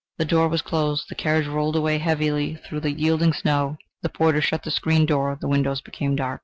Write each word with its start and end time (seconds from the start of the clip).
The 0.17 0.25
door 0.25 0.47
was 0.49 0.63
closed. 0.63 1.09
The 1.09 1.13
carriage 1.13 1.45
rolled 1.45 1.75
away 1.75 1.99
heavily 1.99 2.55
through 2.55 2.79
the 2.79 2.91
yielding 2.91 3.33
snow. 3.33 3.77
The 4.01 4.09
porter 4.09 4.41
shut 4.41 4.63
the 4.63 4.71
street 4.71 5.05
door; 5.05 5.37
the 5.39 5.47
windows 5.47 5.79
became 5.81 6.15
dark. 6.15 6.39